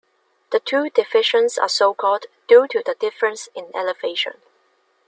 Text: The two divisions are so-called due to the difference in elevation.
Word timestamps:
The 0.49 0.59
two 0.59 0.89
divisions 0.89 1.59
are 1.59 1.69
so-called 1.69 2.25
due 2.47 2.65
to 2.69 2.81
the 2.83 2.95
difference 2.95 3.49
in 3.53 3.69
elevation. 3.75 4.41